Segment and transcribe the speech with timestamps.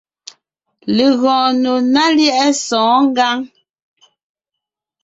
[0.95, 3.37] Legɔɔn nò ná lyɛ̌ʼɛ sɔ̌ɔn ngǎŋ.